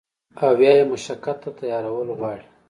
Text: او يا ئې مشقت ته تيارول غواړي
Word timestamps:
او 0.43 0.53
يا 0.63 0.71
ئې 0.77 0.83
مشقت 0.91 1.37
ته 1.43 1.49
تيارول 1.59 2.07
غواړي 2.17 2.45